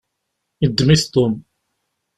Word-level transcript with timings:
Yeddem-it 0.61 1.03
Tom. 1.13 1.33